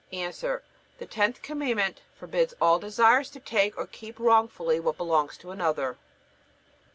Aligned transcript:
A. 0.11 0.31
The 0.97 1.05
tenth 1.07 1.43
Commandment 1.43 2.01
forbids 2.15 2.55
all 2.59 2.79
desires 2.79 3.29
to 3.29 3.39
take 3.39 3.77
or 3.77 3.85
keep 3.85 4.17
wrongfully 4.19 4.79
what 4.79 4.97
belongs 4.97 5.37
to 5.37 5.51
another. 5.51 5.95